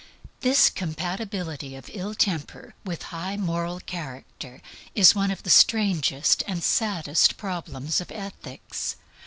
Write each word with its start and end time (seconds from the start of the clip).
This 0.39 0.71
compatibility 0.71 1.75
of 1.75 1.87
ill 1.93 2.15
temper 2.15 2.73
with 2.83 3.03
high 3.13 3.37
moral 3.37 3.79
character 3.79 4.63
is 4.95 5.13
one 5.13 5.29
of 5.29 5.43
the 5.43 5.51
strangest 5.51 6.41
and 6.47 6.63
saddest 6.63 7.37
problems 7.37 8.01
of 8.01 8.11
ethics. 8.11 8.95